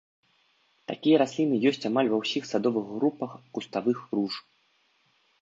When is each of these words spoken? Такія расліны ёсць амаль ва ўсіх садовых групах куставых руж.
Такія 0.91 1.19
расліны 1.21 1.55
ёсць 1.71 1.87
амаль 1.89 2.09
ва 2.13 2.17
ўсіх 2.23 2.43
садовых 2.53 2.89
групах 2.95 3.31
куставых 3.59 3.97
руж. 4.19 4.33